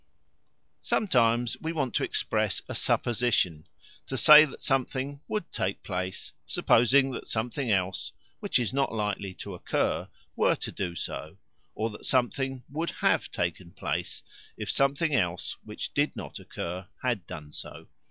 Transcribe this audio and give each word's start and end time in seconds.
Sometimes 0.81 1.57
we 1.61 1.71
want 1.71 1.93
to 1.93 2.03
express 2.03 2.63
a 2.67 2.73
"supposition", 2.73 3.67
to 4.07 4.17
say 4.17 4.45
that 4.45 4.63
something 4.63 5.21
"would" 5.27 5.51
take 5.51 5.83
place, 5.83 6.31
supposing 6.47 7.11
that 7.11 7.27
something 7.27 7.69
else, 7.69 8.11
which 8.39 8.57
is 8.57 8.73
not 8.73 8.91
likely 8.91 9.35
to 9.35 9.53
occur, 9.53 10.09
were 10.35 10.55
to 10.55 10.71
do 10.71 10.95
so, 10.95 11.37
or 11.75 11.91
that 11.91 12.05
something 12.07 12.63
"would 12.67 12.89
have" 12.89 13.29
taken 13.29 13.73
place 13.73 14.23
if 14.57 14.71
something 14.71 15.13
else 15.13 15.55
which 15.65 15.93
did 15.93 16.15
not 16.15 16.39
occur 16.39 16.87
had 17.03 17.27
done 17.27 17.51
so. 17.51 17.85